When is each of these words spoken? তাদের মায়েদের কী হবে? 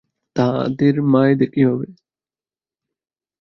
তাদের 0.35 0.95
মায়েদের 1.11 1.49
কী 1.53 1.61
হবে? 1.65 1.87